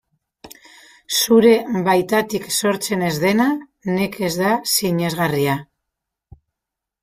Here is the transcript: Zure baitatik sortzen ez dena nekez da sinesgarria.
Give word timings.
Zure 1.17 1.51
baitatik 1.89 2.49
sortzen 2.57 3.05
ez 3.11 3.13
dena 3.27 3.49
nekez 3.93 4.33
da 4.43 4.57
sinesgarria. 4.75 5.63